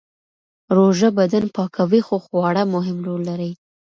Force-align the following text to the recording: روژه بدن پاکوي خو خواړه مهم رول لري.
روژه 0.77 1.09
بدن 1.17 1.43
پاکوي 1.55 2.01
خو 2.07 2.15
خواړه 2.25 2.63
مهم 2.75 2.97
رول 3.07 3.21
لري. 3.29 3.51